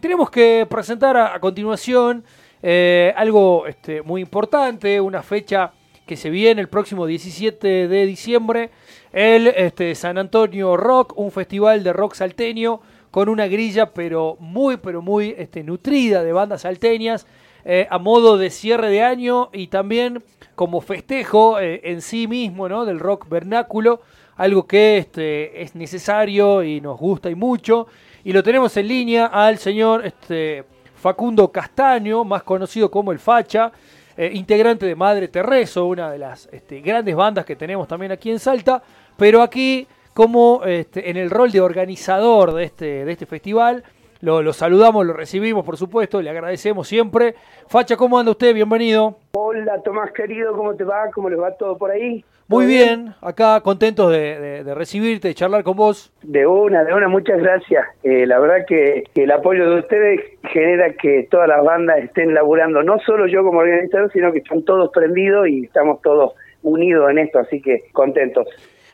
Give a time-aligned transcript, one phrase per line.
[0.00, 2.24] Tenemos que presentar a, continuación
[2.62, 5.72] eh, algo este, muy importante, una fecha
[6.06, 8.70] que se viene el próximo 17 de diciembre,
[9.12, 14.78] el este, San Antonio Rock, un festival de rock salteño con una grilla pero muy,
[14.78, 17.26] pero muy este, nutrida de bandas salteñas,
[17.66, 20.24] eh, a modo de cierre de año y también
[20.54, 22.86] como festejo eh, en sí mismo ¿no?
[22.86, 24.00] del rock vernáculo,
[24.36, 27.86] algo que este, es necesario y nos gusta y mucho.
[28.22, 30.64] Y lo tenemos en línea al señor este,
[30.94, 33.72] Facundo Castaño, más conocido como el Facha,
[34.14, 38.30] eh, integrante de Madre Terrezo, una de las este, grandes bandas que tenemos también aquí
[38.30, 38.82] en Salta,
[39.16, 43.82] pero aquí como este, en el rol de organizador de este, de este festival.
[44.20, 47.34] Lo, lo, saludamos, lo recibimos, por supuesto, le agradecemos siempre.
[47.68, 48.52] Facha, ¿cómo anda usted?
[48.52, 49.16] Bienvenido.
[49.32, 51.10] Hola, Tomás querido, ¿cómo te va?
[51.14, 52.22] ¿Cómo les va todo por ahí?
[52.50, 53.14] Muy bien?
[53.20, 56.12] acá contentos de, recibirte, de charlar con vos.
[56.22, 57.86] De una, de una, muchas gracias.
[58.02, 60.20] Eh, la verdad que, el apoyo de ustedes
[60.52, 64.64] genera que todas las bandas estén laburando, no solo yo como organizador, sino que están
[64.64, 68.48] todos prendidos y estamos todos unidos en esto, así que contentos.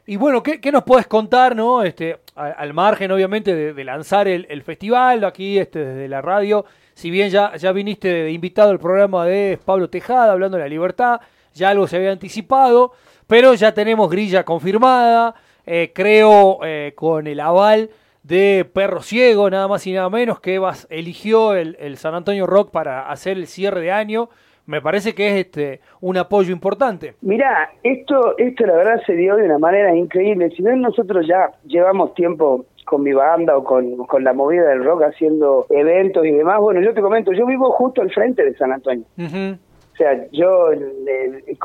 [0.05, 1.83] Y bueno, ¿qué, nos puedes contar, no?
[1.83, 7.31] Este, al, margen, obviamente, de, lanzar el, festival aquí este, desde la radio, si bien
[7.31, 11.21] ya, ya viniste de invitado al programa de Pablo Tejada, hablando de la libertad,
[11.55, 12.93] ya algo se había anticipado,
[13.27, 15.35] pero ya tenemos grilla confirmada,
[15.67, 17.91] eh, creo eh, con el aval
[18.23, 22.71] de Perro Ciego, nada más y nada menos, que Evas eligió el, San Antonio Rock
[22.71, 24.29] para hacer el cierre de año.
[24.67, 27.15] Me parece que es este un apoyo importante.
[27.21, 30.51] Mirá, esto, esto la verdad se dio de una manera increíble.
[30.51, 34.85] Si bien nosotros ya llevamos tiempo con mi banda o con, con la movida del
[34.85, 38.57] rock haciendo eventos y demás, bueno, yo te comento, yo vivo justo al frente de
[38.57, 39.05] San Antonio.
[39.17, 40.71] O sea, yo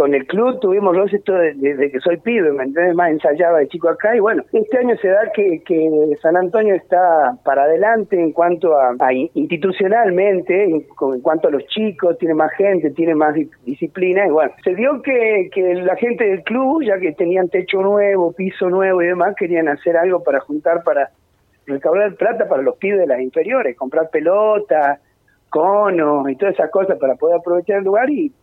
[0.02, 2.96] con el club tuvimos los esto desde que soy pibe, ¿me entiendes?
[2.96, 6.74] Más ensayaba de chico acá y bueno, este año se da que, que San Antonio
[6.74, 8.96] está para adelante en cuanto a,
[9.36, 10.88] institucionalmente, en,
[11.22, 15.52] cuanto a los chicos, tiene más gente, tiene más disciplina y bueno, se dio que,
[15.54, 19.68] que la gente del club, ya que tenían techo nuevo, piso nuevo y demás, querían
[19.68, 21.12] hacer algo para juntar, para
[21.68, 25.00] recaudar plata para los pibes de las inferiores, comprar pelotas
[25.52, 28.34] conos y todas esas cosas para poder aprovechar el lugar y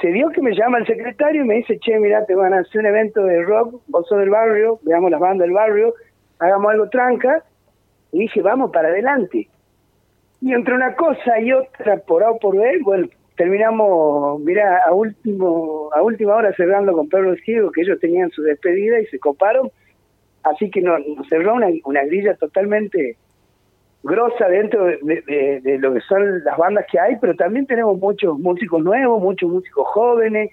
[0.00, 2.60] se dio que me llama el secretario y me dice, che, mira, te van a
[2.60, 5.94] hacer un evento de rock, vos sos del barrio, veamos las bandas del barrio,
[6.38, 7.44] hagamos algo tranca,
[8.12, 9.48] y dije, vamos para adelante.
[10.40, 14.92] Y entre una cosa y otra, por A o por B, bueno, terminamos, mira, a
[14.92, 19.18] último a última hora cerrando con Pedro Ciego, que ellos tenían su despedida y se
[19.18, 19.70] coparon,
[20.42, 23.16] así que nos, cerró una, una grilla totalmente
[24.04, 28.82] grosa dentro de, lo que son las bandas que hay, pero también tenemos muchos músicos
[28.84, 30.50] nuevos, muchos músicos jóvenes,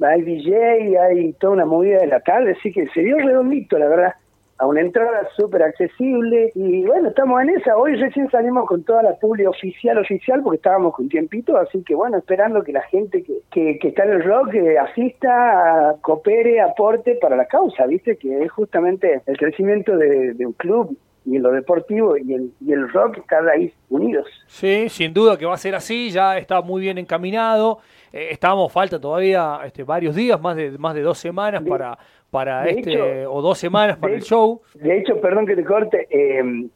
[0.00, 3.86] hay DJ, hay toda una movida de la tarde, así que se dio redondito, la
[3.86, 4.14] verdad,
[4.58, 9.04] a una entrada súper accesible y bueno, estamos en esa, hoy recién salimos con toda
[9.04, 13.22] la publi oficial, oficial, porque estábamos con tiempito, así que bueno, esperando que la gente
[13.22, 18.42] que, que, está en el rock eh, asista, coopere, aporte para la causa, viste, que
[18.42, 22.88] es justamente el crecimiento de un club y en lo deportivo y el, y el
[22.90, 24.26] rock están ahí unidos.
[24.46, 27.78] Sí, sin duda que va a ser así, ya está muy bien encaminado.
[28.12, 31.98] Eh, estamos, falta todavía este, varios días, más de, más de dos semanas para,
[32.30, 34.60] para este, o dos semanas para el show.
[34.74, 36.68] De hecho, perdón que te corte, eh,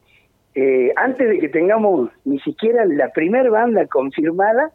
[0.53, 4.71] eh, antes de que tengamos ni siquiera la primer banda confirmada,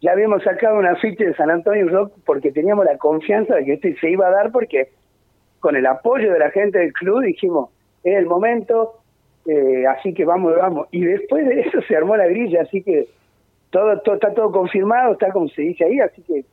[0.00, 3.72] ya habíamos sacado una ficha de San Antonio Rock porque teníamos la confianza de que
[3.74, 4.90] esto se iba a dar porque
[5.60, 7.70] con el apoyo de la gente del club dijimos,
[8.06, 8.94] es el momento,
[9.46, 10.88] eh, así que vamos, vamos.
[10.92, 13.08] Y después de eso se armó la grilla, así que
[13.70, 16.44] todo, todo está todo confirmado, está como se dice ahí, así que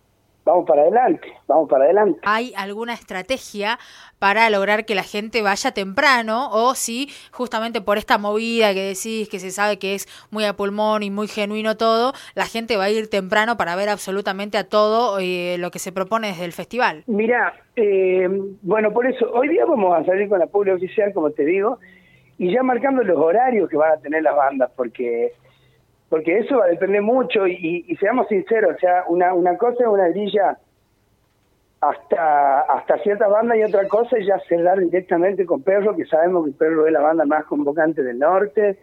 [0.45, 2.19] vamos para adelante, vamos para adelante.
[2.23, 3.79] ¿Hay alguna estrategia
[4.19, 9.29] para lograr que la gente vaya temprano o si justamente por esta movida que decís,
[9.29, 12.85] que se sabe que es muy a pulmón y muy genuino todo, la gente va
[12.85, 16.53] a ir temprano para ver absolutamente a todo eh, lo que se propone desde el
[16.53, 17.03] festival?
[17.07, 18.27] Mira, eh,
[18.61, 21.79] bueno, por eso, hoy día vamos a salir con la pública oficial, como te digo,
[22.37, 25.33] y ya marcando los horarios que van a tener las bandas, porque
[26.13, 29.89] porque eso va a depender mucho y, seamos sinceros, o sea, una, una cosa es
[29.89, 30.59] una grilla
[31.81, 36.45] hasta hasta cierta banda y otra cosa es ya cerrar directamente con Perro, que sabemos
[36.45, 38.77] que Perro es la banda más convocante del norte,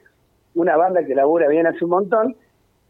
[0.56, 2.37] una banda que labura bien hace un montón.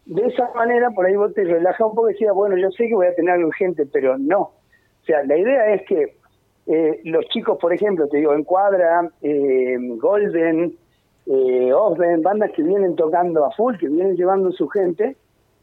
[0.06, 2.88] De esa manera, por ahí vos te relajas un poco y decías, bueno, yo sé
[2.88, 4.40] que voy a tener algo gente, pero no.
[4.40, 6.16] O sea, la idea es que
[6.66, 10.78] eh, los chicos, por ejemplo, te digo, Encuadra, eh, Golden,
[11.30, 15.16] eh, Osben, bandas que vienen tocando a full, que vienen llevando su gente,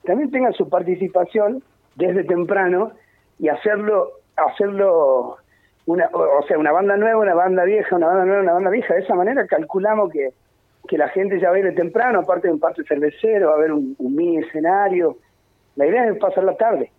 [0.04, 1.62] también tengan su participación
[1.96, 2.92] desde temprano
[3.38, 5.38] y hacerlo, hacerlo
[5.86, 8.94] una, o sea, una banda nueva, una banda vieja, una banda nueva, una banda vieja.
[8.94, 10.34] De esa manera calculamos que
[10.88, 13.54] que la gente ya va a ir de temprano, aparte de un patio cervecero, va
[13.54, 15.18] a haber un, mini escenario.
[15.76, 16.92] La idea es pasar la tarde.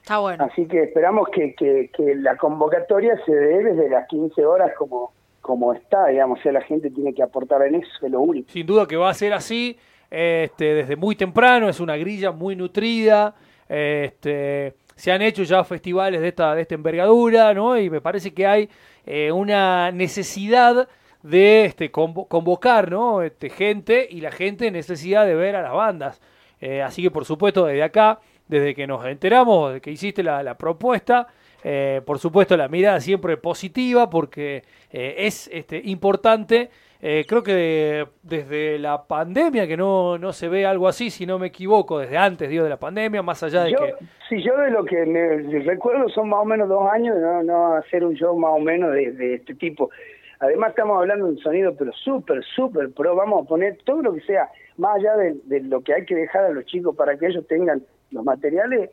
[0.00, 0.44] Está bueno.
[0.44, 5.12] Así que esperamos que, que, que la convocatoria se dé desde las 15 horas como,
[5.42, 8.50] como está, digamos, o sea, la gente tiene que aportar en eso, es lo único.
[8.50, 9.76] Sin duda que va a ser así,
[10.10, 13.34] este, desde muy temprano, es una grilla muy nutrida,
[13.68, 17.78] este, se han hecho ya festivales de esta, de esta envergadura, ¿no?
[17.78, 18.68] Y me parece que hay
[19.04, 20.88] eh, una necesidad
[21.22, 23.22] de este, convocar, ¿no?
[23.22, 26.20] Este, gente y la gente necesidad de ver a las bandas.
[26.60, 28.20] Eh, así que, por supuesto, desde acá
[28.52, 31.26] desde que nos enteramos de que hiciste la, propuesta.
[31.64, 36.70] Eh, por supuesto, la mirada siempre positiva porque eh, es este, importante.
[37.00, 41.38] Eh, creo que desde la pandemia, que no, no se ve algo así, si no
[41.38, 43.94] me equivoco, desde antes, digo, de la pandemia, más allá de que...
[44.28, 47.42] Si yo de lo que me recuerdo son más o menos dos años de no,
[47.42, 49.90] no hacer un show más o menos de, de este tipo.
[50.38, 54.14] Además estamos hablando de un sonido pero súper, súper pero vamos a poner todo lo
[54.14, 57.16] que sea, más allá de, de, lo que hay que dejar a los chicos para
[57.16, 57.82] que ellos tengan
[58.12, 58.90] los materiales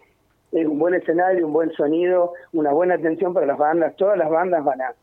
[0.52, 3.96] es un buen escenario, un buen sonido, una buena atención para las bandas.
[3.96, 4.94] Todas las bandas van a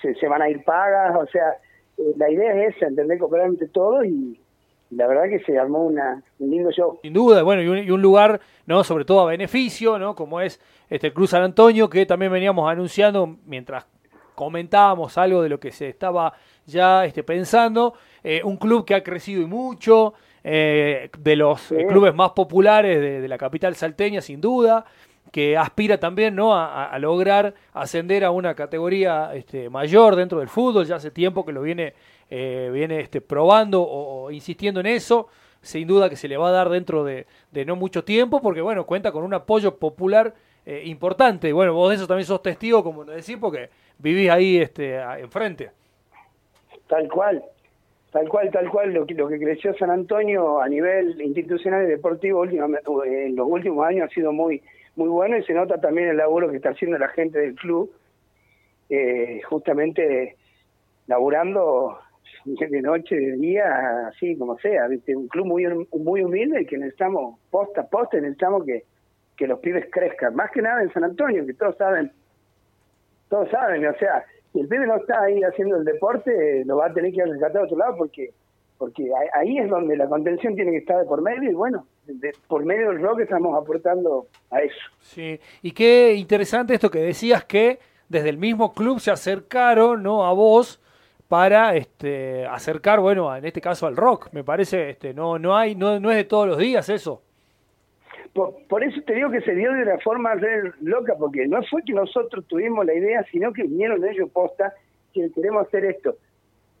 [0.00, 1.56] se, van a ir pagas, o sea,
[1.98, 4.40] eh, la idea es esa, entender cooperar entre todos y,
[4.90, 6.98] la verdad que se armó una, un lindo show.
[7.02, 10.14] Sin duda, bueno, y un, lugar, no, sobre todo a beneficio, ¿no?
[10.14, 13.86] Como es este Cruz San Antonio, que también veníamos anunciando mientras
[14.34, 16.32] comentábamos algo de lo que se estaba
[16.64, 20.14] ya este, pensando, eh, un club que ha crecido y mucho,
[20.50, 24.86] eh, de los eh, clubes más populares de, la capital salteña, sin duda,
[25.30, 26.56] que aspira también ¿no?
[26.56, 31.52] a, lograr ascender a una categoría este, mayor dentro del fútbol, ya hace tiempo que
[31.52, 31.92] lo viene,
[32.30, 35.28] eh, viene este, probando o, insistiendo en eso,
[35.60, 37.26] sin duda que se le va a dar dentro de,
[37.66, 40.32] no mucho tiempo, porque bueno, cuenta con un apoyo popular
[40.84, 43.68] importante, bueno, vos de eso también sos testigo, como decís, porque
[43.98, 45.72] vivís ahí este, enfrente.
[46.86, 47.44] Tal cual,
[48.10, 51.88] Tal cual, tal cual, lo que, lo que creció San Antonio a nivel institucional y
[51.88, 54.62] deportivo en los últimos años ha sido muy
[54.98, 57.92] muy bueno y se nota también el laburo que está haciendo la gente del club,
[58.90, 60.36] eh, justamente
[61.06, 61.98] laburando
[62.44, 65.14] de noche, de día, así como sea, ¿viste?
[65.14, 68.84] un club muy muy humilde y que necesitamos, posta posta, necesitamos que,
[69.36, 72.10] que los pibes crezcan, más que nada en San Antonio, que todos saben,
[73.28, 76.86] todos saben, o sea, si el pibe no está ahí haciendo el deporte, lo va
[76.86, 78.32] a tener que rescatar a otro lado porque
[78.78, 81.84] porque ahí es donde la contención tiene que estar de por medio y bueno,
[82.46, 84.78] por medio del rock estamos aportando a eso.
[85.00, 90.24] Sí, y qué interesante esto que decías que desde el mismo club se acercaron no
[90.24, 90.80] a vos
[91.26, 95.74] para este acercar bueno en este caso al rock me parece este no no hay
[95.74, 97.22] no, no es de todos los días eso
[98.32, 101.82] por, eso te digo que se dio de una forma re loca, porque no fue
[101.82, 104.72] que nosotros tuvimos la idea, sino que vinieron ellos posta
[105.12, 106.16] que queremos hacer esto.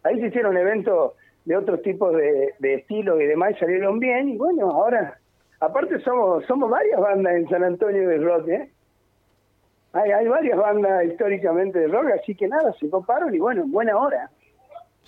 [0.02, 1.12] Ahí se hicieron eventos
[1.44, 5.18] de otros tipos de, de estilos y demás y salieron bien, y bueno, ahora,
[5.60, 8.70] aparte somos somos varias bandas en San Antonio de rock, ¿eh?
[9.94, 13.96] Hay, hay varias bandas históricamente de rock, así que nada, se coparon y bueno, buena
[13.96, 14.30] hora.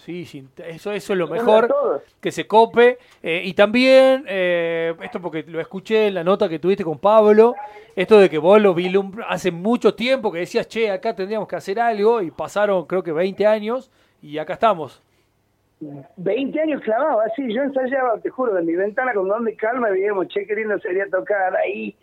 [0.05, 0.23] Sí,
[0.67, 2.97] eso, eso es lo mejor, que se cope.
[3.23, 7.55] Eh, y también, eh, esto porque lo escuché en la nota que tuviste con Pablo,
[7.95, 8.91] esto de que vos lo vi
[9.29, 13.13] hace mucho tiempo que decías, che, acá tendríamos que hacer algo, y pasaron creo que
[13.13, 13.91] 20 años,
[14.23, 15.03] y acá estamos.
[16.17, 20.29] 20 años clavado, así, yo ensayaba, te juro, de mi ventana con donde calma, veíamos,
[20.29, 21.95] che, qué lindo sería tocar ahí,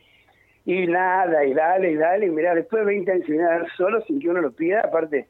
[0.65, 3.25] y nada, y dale, y dale, y mira, después de 20 años,
[3.75, 5.25] solo sin que uno lo pida, aparte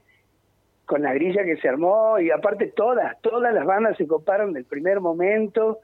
[0.88, 4.63] con la grilla que se armó y aparte todas, todas las bandas se coparon del
[4.63, 5.79] primer momento.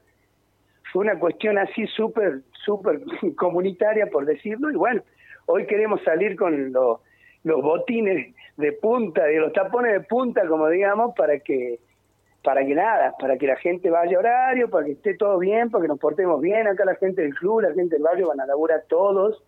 [0.91, 3.01] Fue una cuestión así súper, súper
[3.35, 5.03] comunitaria, por decirlo, y bueno,
[5.45, 11.13] hoy queremos salir con los botines de punta, de los tapones de punta, como digamos,
[11.15, 11.79] para que
[12.41, 15.69] para que nada, para que la gente vaya a horario, para que esté todo bien,
[15.69, 18.41] para que nos portemos bien, acá la gente del club, la gente del barrio van
[18.41, 19.41] a laburar todos,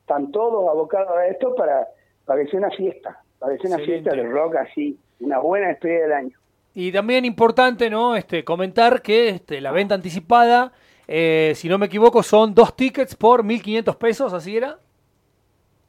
[0.00, 1.88] están todos abocados a esto para,
[2.24, 3.22] para que sea una fiesta.
[3.40, 6.38] Parece una fiesta de rock así, una buena despedida del año.
[6.74, 8.14] Y también importante, ¿no?
[8.14, 10.72] Este, comentar que este, la venta anticipada,
[11.08, 14.78] eh, si no me equivoco, son dos tickets por 1.500 pesos, ¿así era?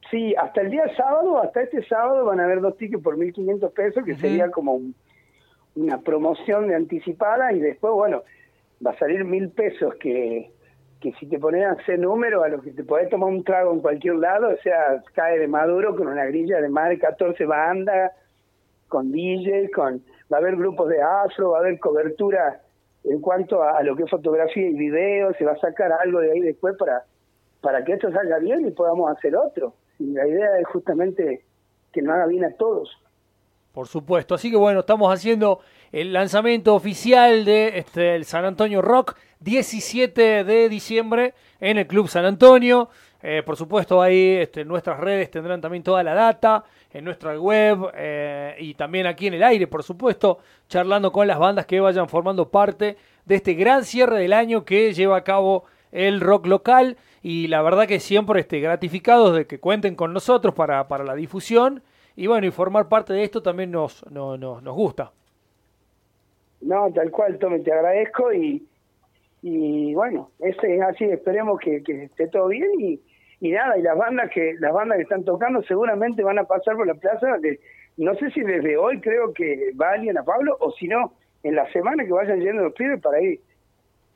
[0.10, 3.74] Sí, hasta el día sábado, hasta este sábado van a haber dos tickets por 1.500
[3.74, 4.80] pesos, que sería como
[5.76, 8.24] una promoción de anticipada y después, bueno,
[8.86, 10.52] va a salir mil pesos que
[11.02, 13.74] que si te pones a hacer números a lo que te podés tomar un trago
[13.74, 17.44] en cualquier lado, o sea, cae de maduro con una grilla de más de 14
[17.46, 18.12] bandas,
[18.88, 22.62] con DJ, con va a haber grupos de afro, va a haber cobertura
[23.04, 26.32] en cuanto a, lo que es fotografía y video, se va a sacar algo de
[26.32, 27.04] ahí después para,
[27.60, 29.74] para que esto salga bien y podamos hacer otro.
[29.98, 31.44] Y la idea es justamente
[31.92, 32.96] que nos haga bien a todos.
[33.74, 34.36] Por supuesto.
[34.36, 35.60] Así que bueno, estamos haciendo
[35.92, 42.08] el lanzamiento oficial de este, el San Antonio Rock, 17 de diciembre en el Club
[42.08, 42.90] San Antonio.
[43.24, 47.92] Eh, por supuesto, ahí este, nuestras redes tendrán también toda la data, en nuestra web
[47.96, 52.10] eh, y también aquí en el aire, por supuesto, charlando con las bandas que vayan
[52.10, 56.98] formando parte de este gran cierre del año que lleva a cabo el rock local.
[57.24, 61.16] Y la verdad que siempre este, gratificados de que cuenten con nosotros para, para la
[61.16, 61.84] difusión.
[62.16, 65.12] Y bueno, y formar parte de esto también nos, nos, nos gusta.
[66.62, 68.68] No, tal cual, Tommy, te agradezco y,
[69.42, 74.30] y bueno, ese es así, esperemos que, esté todo bien y, nada, y las bandas
[74.32, 77.60] que las bandas que están tocando seguramente van a pasar por la plaza, de,
[77.98, 81.56] no sé si desde hoy creo que va alguien a Pablo o si no, en
[81.56, 83.40] la semana que vayan yendo los pibes para ir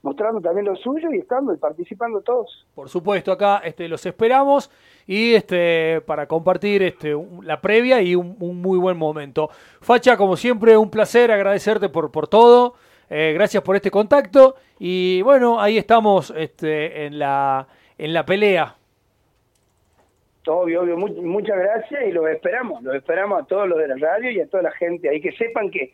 [0.05, 2.67] mostrando también lo suyo y estando y participando todos.
[2.75, 4.69] Por supuesto, acá este, los esperamos
[5.07, 9.49] y este para compartir este la previa y un, muy buen momento.
[9.81, 12.75] Facha, como siempre, un placer agradecerte por, por todo.
[13.09, 18.75] Eh, gracias por este contacto y bueno, ahí estamos este, en la en la pelea.
[20.47, 24.29] Obvio, obvio, muchas gracias y los esperamos, los esperamos a todos los de la radio
[24.29, 25.93] y a toda la gente ahí que sepan que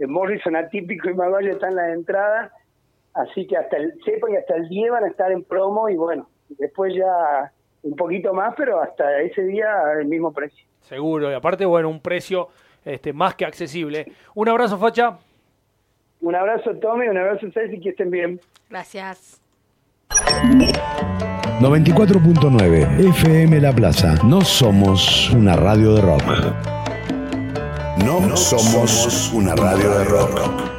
[0.00, 2.52] Morrison atípico y Magallo están en la entrada,
[3.14, 5.94] así que hasta el, sepan que hasta el día van a estar en promo y
[5.94, 10.66] bueno, después ya un poquito más, pero hasta ese día el mismo precio.
[10.80, 12.48] Seguro, y aparte, bueno, un precio
[12.84, 14.06] este, más que accesible.
[14.34, 15.18] Un abrazo, Facha.
[16.20, 18.40] Un abrazo, Tommy, un abrazo, Ceci, que estén bien.
[18.70, 19.40] Gracias.
[21.60, 24.14] 94.9 FM La Plaza.
[24.24, 26.22] No somos una radio de rock.
[28.04, 30.75] No, somos una radio de rock.